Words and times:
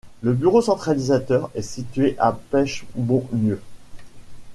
Le 0.23 0.33
bureau 0.33 0.63
centralisateur 0.63 1.51
est 1.53 1.61
situé 1.61 2.15
à 2.17 2.31
Pechbonnieu. 2.31 3.61